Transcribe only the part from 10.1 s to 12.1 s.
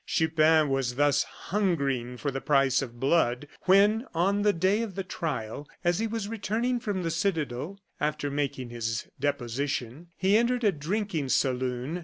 he entered a drinking saloon.